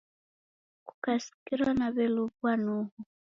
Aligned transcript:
Kukasikira 0.87 1.69
naw'elow'ua, 1.77 2.51
noho. 2.63 2.99